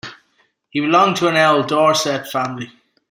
[0.71, 2.71] He belonged to an old Dorset family.